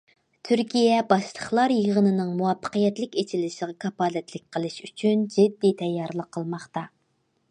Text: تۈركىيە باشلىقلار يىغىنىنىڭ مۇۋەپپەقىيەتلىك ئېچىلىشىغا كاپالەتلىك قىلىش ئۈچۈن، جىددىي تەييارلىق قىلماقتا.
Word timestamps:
تۈركىيە 0.47 0.93
باشلىقلار 1.09 1.73
يىغىنىنىڭ 1.73 2.31
مۇۋەپپەقىيەتلىك 2.39 3.19
ئېچىلىشىغا 3.23 3.77
كاپالەتلىك 3.85 4.47
قىلىش 4.57 4.77
ئۈچۈن، 4.87 5.23
جىددىي 5.37 5.77
تەييارلىق 5.83 6.33
قىلماقتا. 6.39 6.87